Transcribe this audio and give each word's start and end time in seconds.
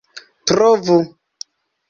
trovu 0.47 0.97